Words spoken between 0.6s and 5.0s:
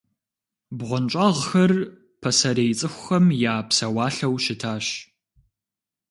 БгъуэнщӀагъхэр пасэрей цӀыхухэм я псэуалъэу щытащ.